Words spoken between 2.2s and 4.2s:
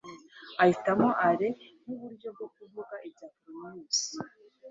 bwo kuvuga ibya polonius